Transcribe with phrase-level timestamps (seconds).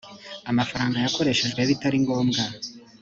[0.51, 2.41] amafaranga yakoreshejwe bitari ngombwa